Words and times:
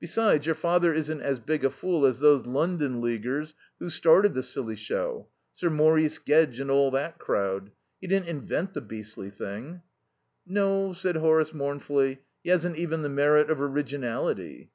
Besides, 0.00 0.46
your 0.46 0.56
father 0.56 0.92
isn't 0.92 1.20
as 1.20 1.38
big 1.38 1.64
a 1.64 1.70
fool 1.70 2.04
as 2.04 2.18
those 2.18 2.44
London 2.44 3.00
Leaguers 3.00 3.54
who 3.78 3.88
started 3.88 4.34
the 4.34 4.42
silly 4.42 4.74
show. 4.74 5.28
Sir 5.54 5.70
Maurice 5.70 6.18
Gedge 6.18 6.58
and 6.58 6.72
all 6.72 6.90
that 6.90 7.20
crowd. 7.20 7.70
He 8.00 8.08
didn't 8.08 8.26
invent 8.26 8.74
the 8.74 8.80
beastly 8.80 9.30
thing." 9.30 9.82
"No," 10.44 10.92
said 10.92 11.14
Horace 11.14 11.54
mournfully, 11.54 12.18
"he 12.42 12.50
hasn't 12.50 12.78
even 12.78 13.02
the 13.02 13.08
merit 13.08 13.48
of 13.48 13.60
originality." 13.60 14.72